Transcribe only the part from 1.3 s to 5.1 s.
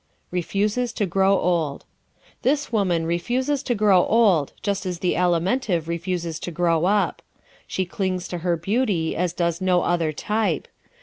Old¶ This woman refuses to grow old, just as